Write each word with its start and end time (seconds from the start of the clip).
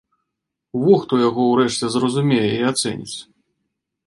Во 0.85 0.95
хто 1.01 1.19
яго 1.27 1.43
ўрэшце 1.51 1.85
зразумее 1.97 2.49
і 2.57 2.61
ацэніць! 2.71 3.15